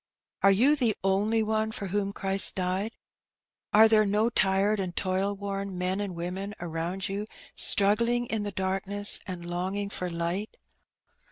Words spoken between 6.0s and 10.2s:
and women around you struggling in the darkness and long ing for